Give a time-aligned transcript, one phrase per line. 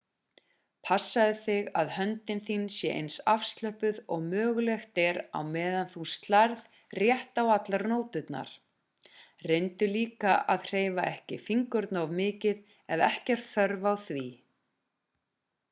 [0.89, 6.63] passaðu þig að höndin þín sé eins afslöppuð og mögulegt er á meðan þú slærð
[7.03, 8.53] rétt á allar nóturnar
[9.51, 12.65] reyndu líka að hreyfa ekki fingurna of mikið
[12.97, 14.25] ef ekki er þörf á því